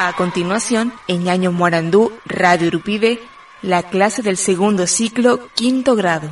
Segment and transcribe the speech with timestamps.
[0.00, 3.18] A continuación, en Ñaño Morandú, Radio Urupibe,
[3.62, 6.30] la clase del segundo ciclo, quinto grado.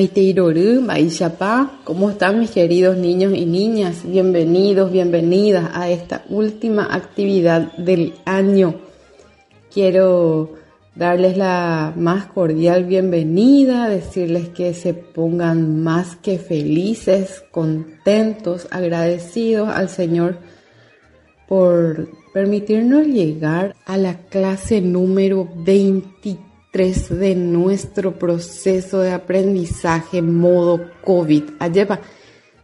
[0.00, 4.00] Maiteiroru, Maishapa, ¿cómo están mis queridos niños y niñas?
[4.02, 8.76] Bienvenidos, bienvenidas a esta última actividad del año.
[9.70, 10.54] Quiero
[10.94, 19.90] darles la más cordial bienvenida, decirles que se pongan más que felices, contentos, agradecidos al
[19.90, 20.38] Señor
[21.46, 31.42] por permitirnos llegar a la clase número 23 de nuestro proceso de aprendizaje modo COVID.
[31.58, 31.98] Ayepa,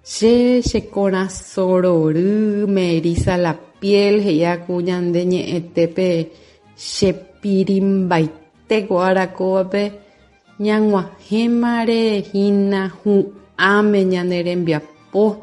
[0.05, 6.31] she shekona sororu, me eriza la piel, heya cuyandeñe etepe,
[6.77, 9.93] shepirimbaite guaracoape,
[10.61, 15.43] ñangua gemare, hina hu ame ñanerembiapo.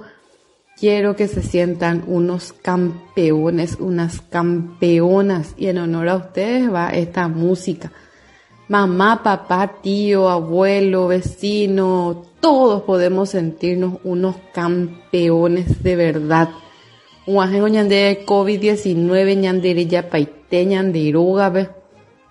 [0.80, 5.54] Quiero que se sientan unos campeones, unas campeonas.
[5.58, 7.92] Y en honor a ustedes va esta música
[8.68, 16.50] mamá, papá, tío, abuelo, vecino, todos podemos sentirnos unos campeones de verdad.
[17.26, 21.76] Uajengo ñande COVID-19, ñanderilla paite, ñanderuga,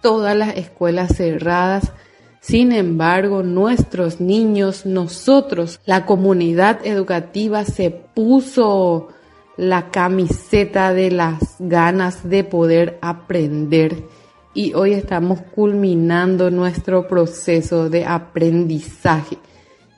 [0.03, 1.93] todas las escuelas cerradas.
[2.41, 9.09] Sin embargo, nuestros niños, nosotros, la comunidad educativa se puso
[9.57, 14.03] la camiseta de las ganas de poder aprender
[14.55, 19.39] y hoy estamos culminando nuestro proceso de aprendizaje.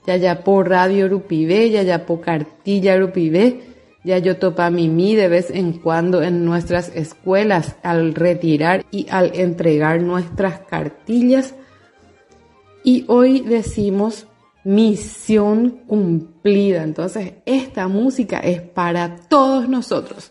[0.06, 3.60] Ya ya por Radio Rupivé, ya ya por Cartilla Rupivé,
[4.04, 9.32] ya yo topa mimi de vez en cuando en nuestras escuelas al retirar y al
[9.34, 11.54] entregar nuestras cartillas.
[12.84, 14.26] Y hoy decimos
[14.62, 16.82] misión cumplida.
[16.82, 20.30] Entonces, esta música es para todos nosotros.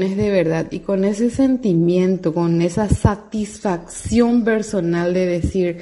[0.00, 5.78] Campeones de verdad y con ese sentimiento, con esa satisfacción personal de decir,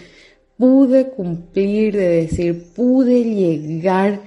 [0.56, 4.20] pude cumplir, de decir, pude llegar,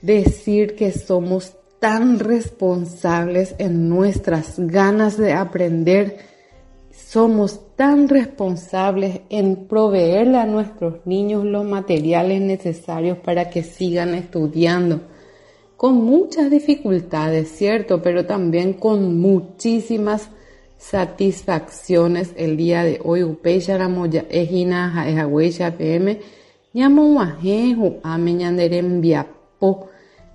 [0.00, 6.16] decir que somos tan responsables en nuestras ganas de aprender,
[6.90, 15.02] somos tan responsables en proveerle a nuestros niños los materiales necesarios para que sigan estudiando
[15.76, 18.02] con muchas dificultades, ¿cierto?
[18.02, 20.30] Pero también con muchísimas
[20.78, 23.22] satisfacciones el día de hoy.
[23.22, 26.20] Upecha la moya ejina jaejahuecha pm
[26.72, 27.16] ñamo.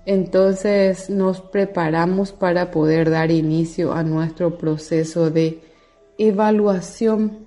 [0.04, 5.60] Entonces nos preparamos para poder dar inicio a nuestro proceso de
[6.18, 7.46] evaluación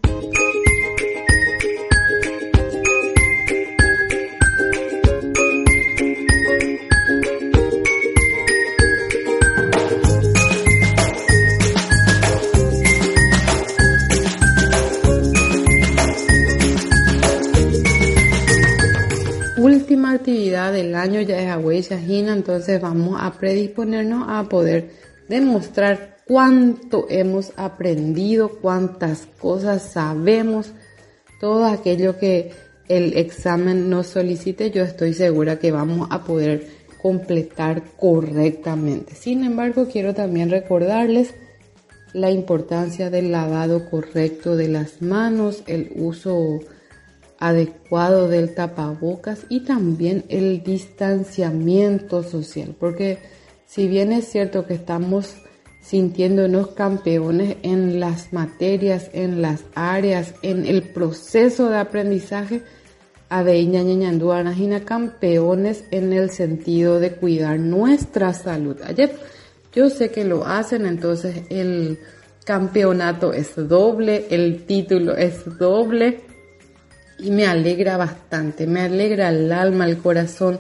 [21.06, 24.90] ya es Agüey Shahina, entonces vamos a predisponernos a poder
[25.30, 30.72] demostrar cuánto hemos aprendido, cuántas cosas sabemos,
[31.40, 32.52] todo aquello que
[32.88, 36.68] el examen nos solicite, yo estoy segura que vamos a poder
[37.02, 39.16] completar correctamente.
[39.16, 41.34] Sin embargo, quiero también recordarles
[42.13, 46.62] la importancia del lavado correcto de las manos, el uso
[47.39, 53.19] adecuado del tapabocas y también el distanciamiento social, porque
[53.65, 55.35] si bien es cierto que estamos
[55.81, 62.63] sintiéndonos campeones en las materias, en las áreas, en el proceso de aprendizaje,
[63.29, 64.55] Ñañandúana
[64.85, 68.77] campeones en el sentido de cuidar nuestra salud.
[68.83, 69.15] Ayer
[69.73, 71.99] yo sé que lo hacen, entonces el
[72.45, 76.25] campeonato es doble, el título es doble
[77.17, 80.59] y me alegra bastante, me alegra el alma, el corazón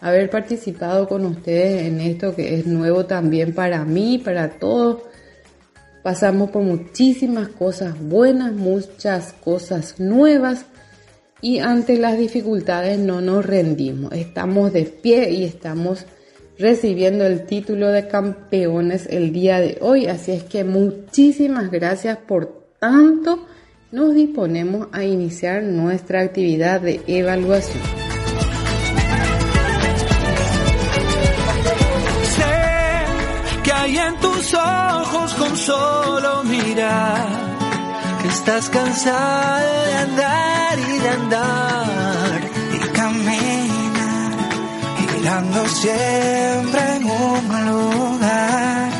[0.00, 5.02] haber participado con ustedes en esto que es nuevo también para mí, para todos.
[6.02, 10.64] Pasamos por muchísimas cosas buenas, muchas cosas nuevas
[11.42, 14.12] y ante las dificultades no nos rendimos.
[14.12, 16.06] Estamos de pie y estamos
[16.58, 20.06] recibiendo el título de campeones el día de hoy.
[20.06, 23.46] Así es que muchísimas gracias por tanto
[23.92, 27.82] nos disponemos a iniciar nuestra actividad de evaluación.
[32.36, 37.26] Sé que hay en tus ojos con solo mirar
[38.22, 42.40] que estás cansada de andar y de andar
[42.74, 44.32] y caminar
[45.16, 48.99] girando siempre en un lugar.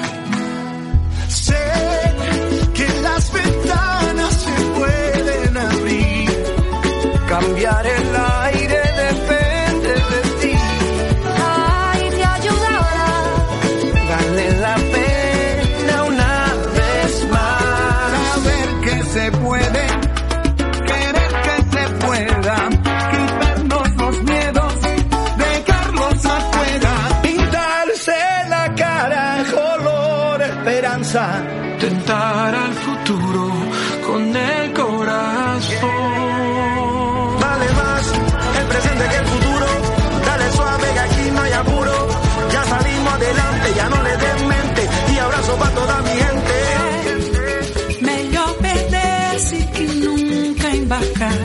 [31.11, 31.43] Esperanza,
[31.79, 33.51] tentar al futuro
[34.07, 35.91] con el corazón.
[37.41, 38.13] Vale más
[38.59, 39.67] el presente que el futuro.
[40.25, 41.93] Dale suave que aquí no hay apuro.
[42.53, 44.89] Ya salimos adelante, ya no le den mente.
[45.13, 46.55] Y abrazo para toda mi gente.
[48.01, 51.39] Melhor perder-se que nunca embarcar.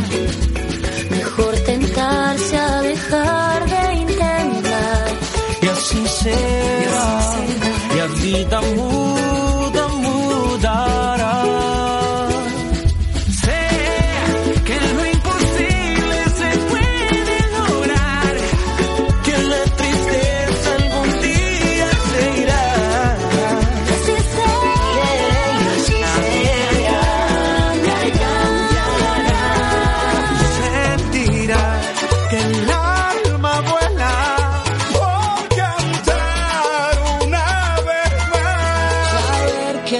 [1.10, 5.07] Mejor tentarse a dejar de intentar.
[5.62, 6.65] Y así será.
[7.95, 8.95] Y a vida muda,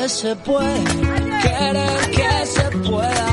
[0.08, 0.84] se puede,
[1.42, 3.25] querer que se pueda.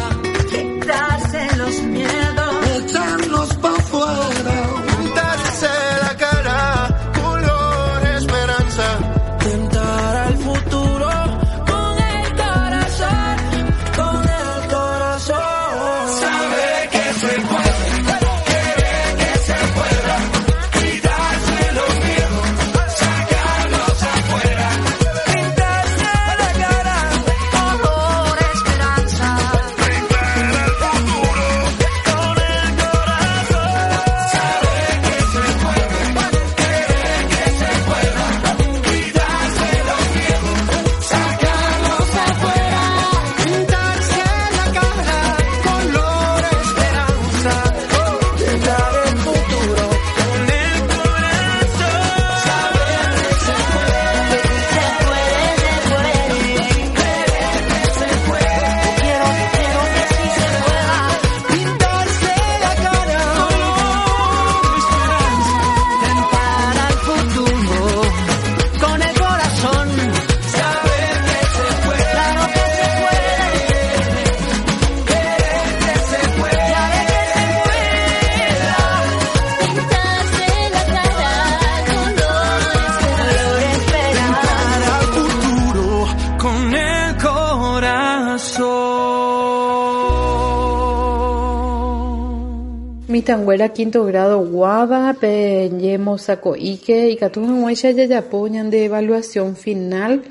[93.32, 100.22] Mitangüera quinto grado guava, peñemo saco ike y catuna ya yayapoñan de evaluación final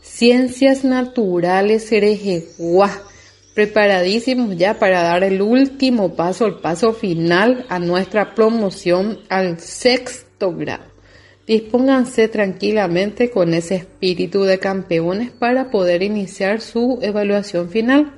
[0.00, 1.90] Ciencias Naturales
[2.56, 2.90] Gua.
[3.56, 10.54] Preparadísimos ya para dar el último paso, el paso final a nuestra promoción al sexto
[10.54, 10.84] grado.
[11.48, 18.12] Dispónganse tranquilamente con ese espíritu de campeones para poder iniciar su evaluación final.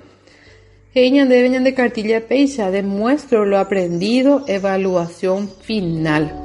[0.99, 6.43] Ellas deben de cartilla peisa, demuestro lo aprendido, evaluación final.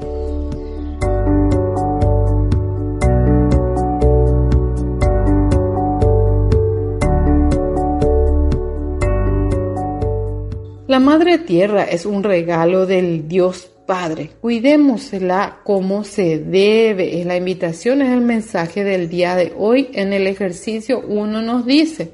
[10.85, 14.31] La Madre Tierra es un regalo del Dios Padre.
[14.41, 17.23] Cuidémosla como se debe.
[17.23, 19.87] La invitación es el mensaje del día de hoy.
[19.93, 22.11] En el ejercicio uno nos dice,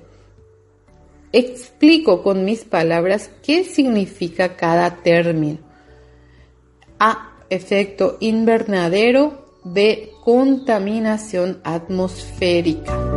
[1.38, 5.60] explico con mis palabras qué significa cada término.
[7.00, 7.34] A.
[7.50, 9.46] Efecto invernadero.
[9.63, 10.12] B.
[10.24, 13.17] Contaminación atmosférica.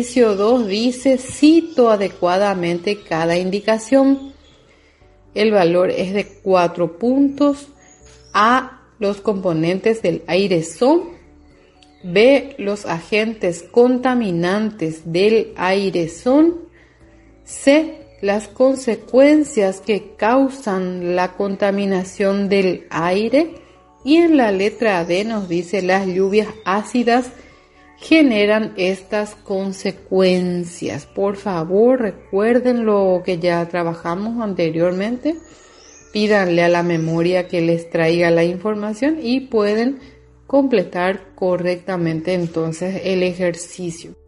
[0.00, 4.32] Ejercicio 2 dice, cito adecuadamente cada indicación.
[5.34, 7.68] El valor es de 4 puntos.
[8.32, 11.02] A, los componentes del aire son.
[12.02, 16.60] B, los agentes contaminantes del aire son.
[17.44, 23.54] C, las consecuencias que causan la contaminación del aire.
[24.02, 27.32] Y en la letra D nos dice las lluvias ácidas
[28.00, 31.06] generan estas consecuencias.
[31.06, 35.36] Por favor, recuerden lo que ya trabajamos anteriormente.
[36.12, 40.00] Pídanle a la memoria que les traiga la información y pueden
[40.46, 44.19] completar correctamente entonces el ejercicio.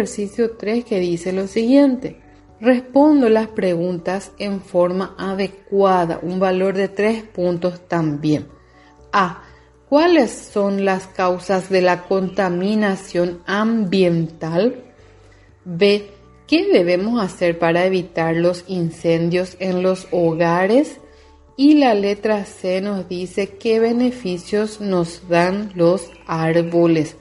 [0.00, 2.16] Ejercicio 3 que dice lo siguiente.
[2.58, 8.48] Respondo las preguntas en forma adecuada, un valor de 3 puntos también.
[9.12, 9.42] A.
[9.90, 14.84] ¿Cuáles son las causas de la contaminación ambiental?
[15.64, 16.10] B.
[16.46, 20.96] ¿Qué debemos hacer para evitar los incendios en los hogares?
[21.56, 27.16] Y la letra C nos dice qué beneficios nos dan los árboles.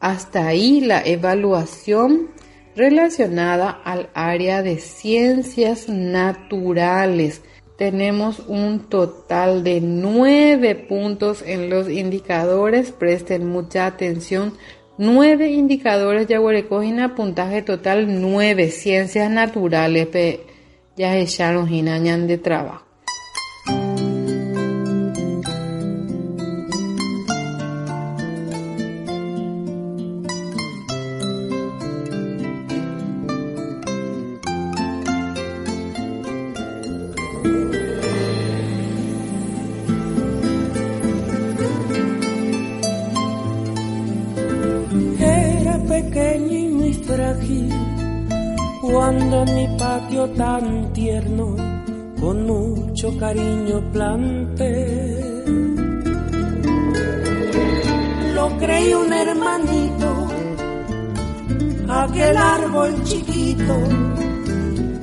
[0.00, 2.30] Hasta ahí la evaluación
[2.76, 7.42] relacionada al área de ciencias naturales.
[7.76, 12.92] Tenemos un total de nueve puntos en los indicadores.
[12.92, 14.54] Presten mucha atención.
[14.96, 16.40] Nueve indicadores ya
[17.14, 20.08] puntaje total nueve ciencias naturales.
[20.96, 21.68] Ya echaron
[22.26, 22.87] de trabajo.
[49.20, 51.56] En mi patio tan tierno
[52.20, 55.28] con mucho cariño planté
[58.38, 60.28] lo creí un hermanito,
[61.88, 63.76] aquel árbol chiquito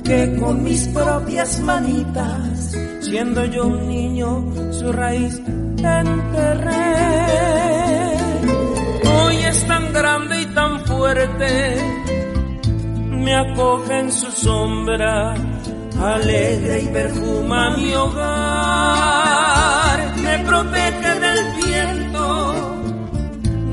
[0.04, 5.38] que con mis propias manitas, siendo yo un niño, su raíz
[6.00, 6.94] enterré.
[9.18, 11.76] Hoy es tan grande y tan fuerte,
[13.26, 15.34] me acoge en su sombra,
[16.00, 19.16] alegre y perfuma mi hogar,
[20.16, 22.28] me protege del viento,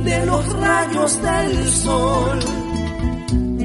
[0.05, 2.39] de los rayos del sol,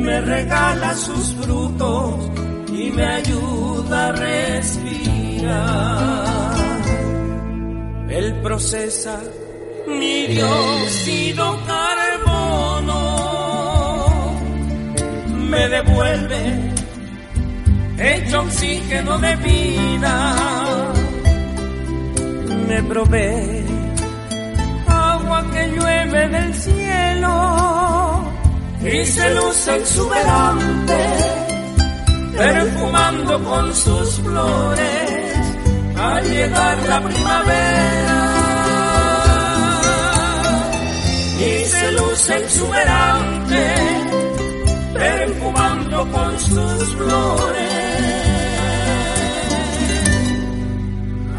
[0.04, 2.30] me regala sus frutos
[2.71, 5.49] y me ayuda a respirar.
[8.10, 9.23] Él procesa
[9.86, 11.98] mi dióxido carbono,
[15.58, 16.40] me devuelve
[17.99, 20.14] hecho oxígeno de vida,
[22.68, 23.64] me provee
[24.86, 27.34] agua que llueve del cielo
[28.82, 31.00] y se luce exuberante
[32.36, 35.32] perfumando con sus flores
[35.97, 38.18] al llegar la primavera.
[41.40, 43.75] Y se luce exuberante,
[44.99, 47.69] perfumando con sus flores.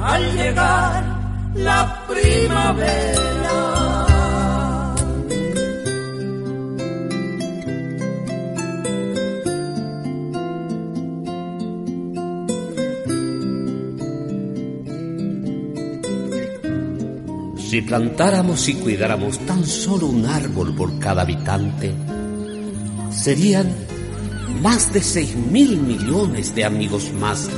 [0.01, 1.03] Al llegar
[1.55, 3.19] la primavera.
[17.57, 21.93] Si plantáramos y cuidáramos tan solo un árbol por cada habitante,
[23.23, 23.73] serían
[24.61, 27.49] más de seis mil millones de amigos más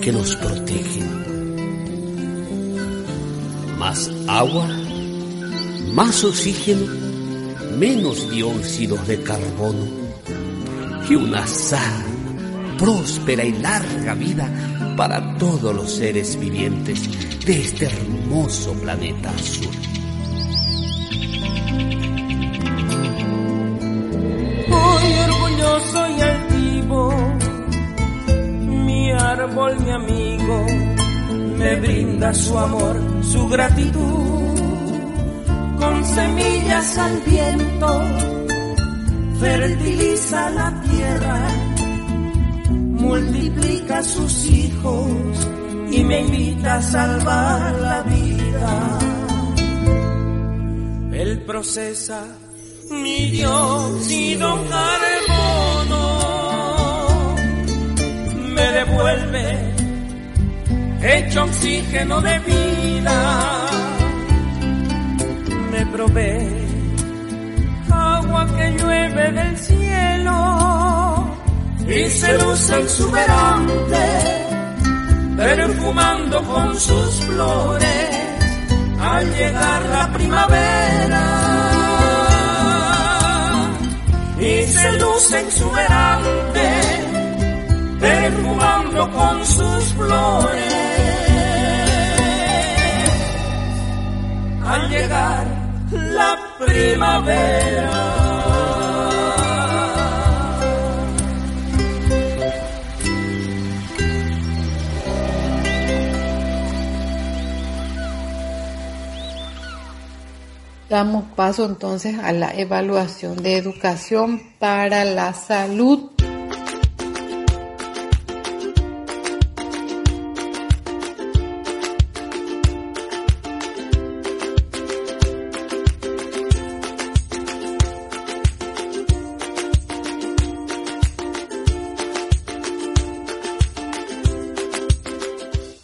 [0.00, 1.20] que nos protegen.
[3.78, 4.68] Más agua,
[5.94, 6.86] más oxígeno,
[7.78, 9.86] menos dióxidos de carbono
[11.08, 12.06] y una sana,
[12.78, 14.48] próspera y larga vida
[14.96, 17.08] para todos los seres vivientes
[17.44, 19.89] de este hermoso planeta azul.
[29.78, 30.66] Mi amigo,
[31.58, 34.60] me brinda su amor, su gratitud,
[35.78, 38.02] con semillas al viento,
[39.38, 41.38] fertiliza la tierra,
[42.70, 45.08] multiplica sus hijos
[45.90, 48.98] y me invita a salvar la vida.
[51.12, 52.24] Él procesa
[52.90, 55.39] mi dióxido carbono,
[58.84, 59.44] devuelve
[61.02, 63.18] hecho oxígeno de vida,
[65.72, 66.48] me provee
[67.90, 70.36] agua que llueve del cielo
[71.86, 74.06] y se luce exuberante
[75.36, 78.10] perfumando con sus flores
[79.00, 81.24] al llegar la primavera.
[84.38, 86.79] Y se luce exuberante,
[88.20, 90.74] perfumando con sus flores.
[94.64, 95.46] Al llegar
[95.90, 98.20] la primavera.
[110.90, 116.09] Damos paso entonces a la evaluación de educación para la salud.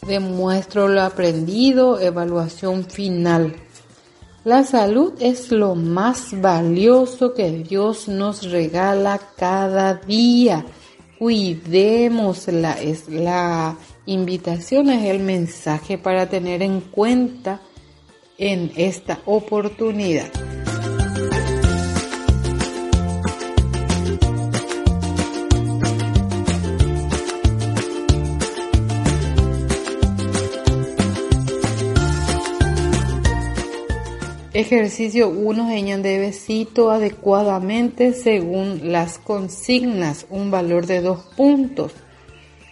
[0.07, 3.57] Demuestro lo aprendido, evaluación final.
[4.45, 10.65] La salud es lo más valioso que Dios nos regala cada día.
[11.19, 17.61] Cuidémosla, es la invitación, es el mensaje para tener en cuenta
[18.39, 20.31] en esta oportunidad.
[34.57, 35.69] Ejercicio 1.
[35.69, 41.93] Señan de besito adecuadamente según las consignas, un valor de dos puntos.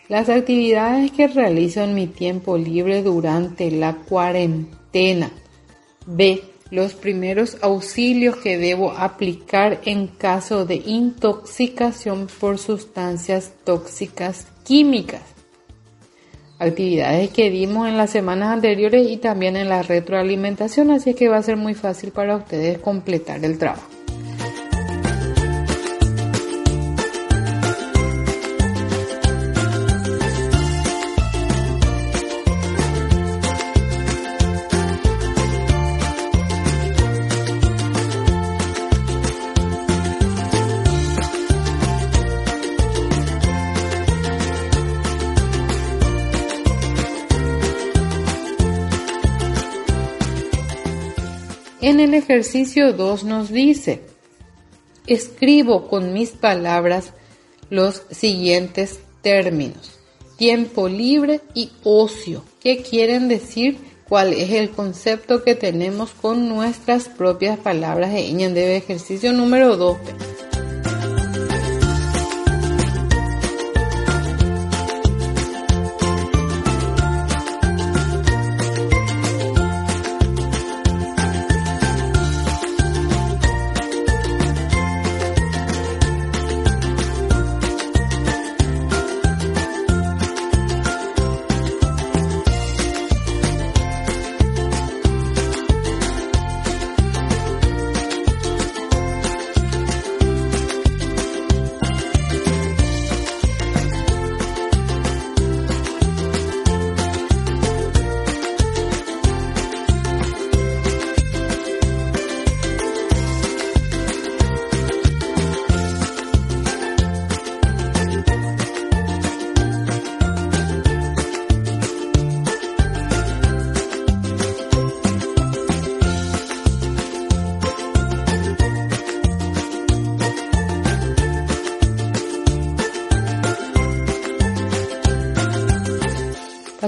[0.08, 5.30] Las actividades que realizo en mi tiempo libre durante la cuarentena.
[6.06, 6.42] B.
[6.70, 15.33] los primeros auxilios que debo aplicar en caso de intoxicación por sustancias tóxicas químicas.
[16.64, 21.36] Actividades que dimos en las semanas anteriores y también en la retroalimentación, así que va
[21.36, 23.86] a ser muy fácil para ustedes completar el trabajo.
[51.94, 54.00] En el ejercicio 2 nos dice,
[55.06, 57.12] escribo con mis palabras
[57.70, 60.00] los siguientes términos.
[60.36, 62.42] Tiempo libre y ocio.
[62.60, 63.78] ¿Qué quieren decir?
[64.08, 69.96] ¿Cuál es el concepto que tenemos con nuestras propias palabras en el ejercicio número 2?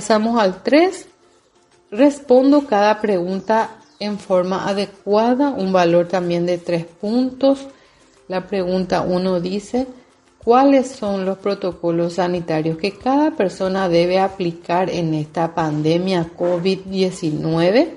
[0.07, 1.09] Pasamos al 3.
[1.91, 7.67] Respondo cada pregunta en forma adecuada, un valor también de 3 puntos.
[8.29, 9.89] La pregunta 1 dice,
[10.39, 17.89] ¿cuáles son los protocolos sanitarios que cada persona debe aplicar en esta pandemia COVID-19?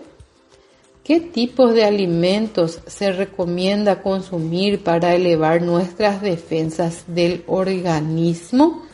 [1.04, 8.88] ¿Qué tipos de alimentos se recomienda consumir para elevar nuestras defensas del organismo?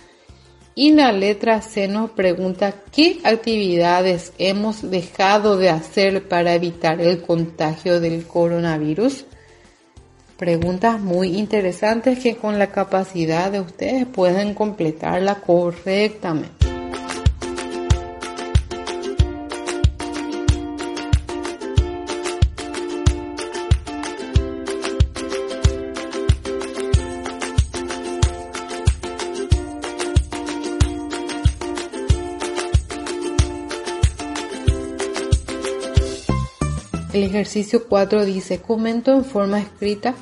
[0.77, 7.21] Y la letra C nos pregunta qué actividades hemos dejado de hacer para evitar el
[7.21, 9.23] contagio del coronavirus.
[10.37, 16.54] Preguntas muy interesantes que con la capacidad de ustedes pueden completarla correctamente.
[37.35, 40.15] Ejercicio 4 dice, comento en forma escrita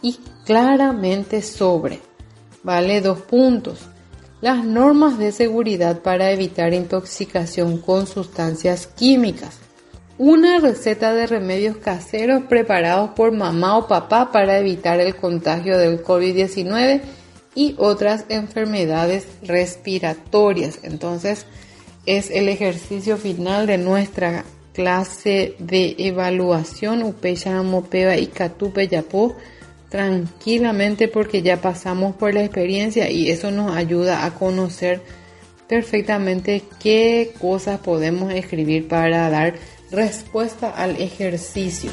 [0.00, 2.00] y claramente sobre.
[2.62, 3.80] Vale dos puntos.
[4.40, 9.58] Las normas de seguridad para evitar intoxicación con sustancias químicas.
[10.16, 16.02] Una receta de remedios caseros preparados por mamá o papá para evitar el contagio del
[16.02, 17.02] COVID-19
[17.54, 20.78] y otras enfermedades respiratorias.
[20.82, 21.46] Entonces,
[22.06, 24.44] es el ejercicio final de nuestra
[24.78, 28.88] clase de evaluación Upecha Mopeva y Catupe
[29.88, 35.00] tranquilamente porque ya pasamos por la experiencia y eso nos ayuda a conocer
[35.66, 39.54] perfectamente qué cosas podemos escribir para dar
[39.90, 41.90] respuesta al ejercicio.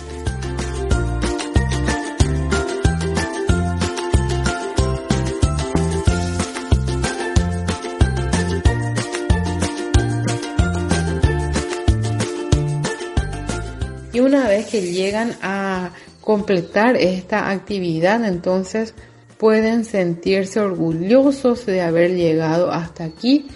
[14.26, 18.94] Una vez que llegan a completar esta actividad, entonces
[19.38, 23.48] pueden sentirse orgullosos de haber llegado hasta aquí.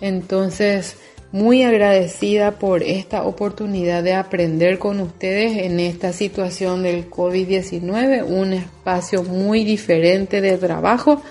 [0.00, 0.96] Entonces,
[1.32, 8.52] muy agradecida por esta oportunidad de aprender con ustedes en esta situación del COVID-19, un
[8.54, 11.22] espacio muy diferente de trabajo,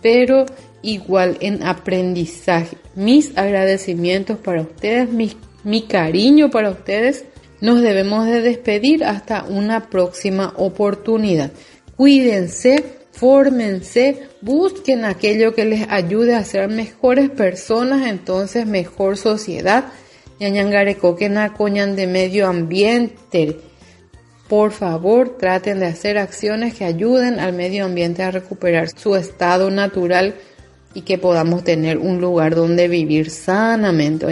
[0.00, 0.46] pero
[0.82, 2.76] igual en aprendizaje.
[2.94, 5.32] Mis agradecimientos para ustedes, mi,
[5.64, 7.24] mi cariño para ustedes
[7.62, 11.52] nos debemos de despedir hasta una próxima oportunidad.
[11.96, 19.84] Cuídense, fórmense, busquen aquello que les ayude a ser mejores personas, entonces mejor sociedad.
[20.40, 23.60] Ñañangareco que coñan de medio ambiente.
[24.48, 29.70] por favor traten de hacer acciones que ayuden al medio ambiente a recuperar su estado
[29.70, 30.34] natural
[30.94, 34.26] y que podamos tener un lugar donde vivir sanamente.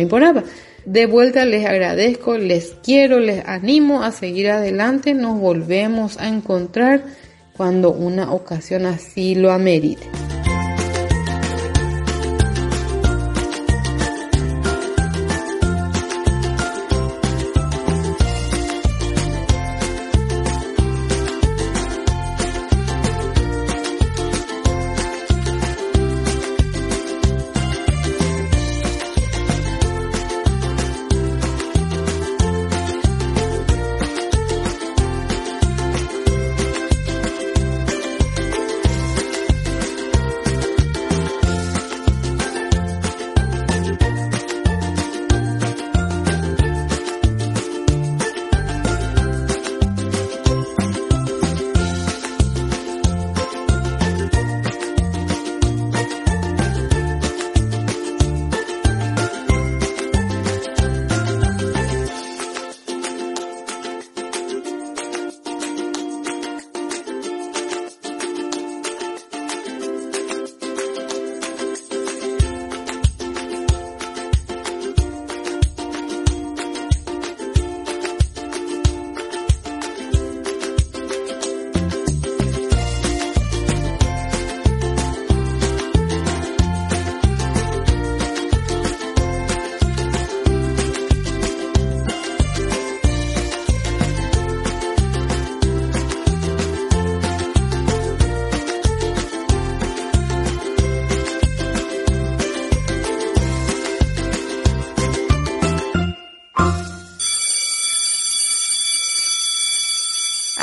[0.85, 5.15] De vuelta les agradezco, les quiero, les animo a seguir adelante.
[5.15, 7.03] Nos volvemos a encontrar
[7.57, 10.20] cuando una ocasión así lo amerite.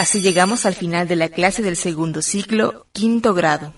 [0.07, 3.73] Así llegamos al final de la clase del segundo ciclo, quinto grado.